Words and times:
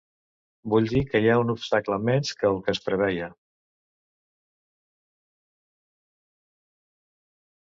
Vull 0.73 0.87
dir 0.93 1.01
que 1.09 1.19
hi 1.25 1.27
ha 1.33 1.35
un 1.41 1.51
obstacle 1.53 1.97
menys 2.07 2.31
que 2.39 2.49
els 2.49 2.65
que 2.69 2.75
preveia. 2.87 3.29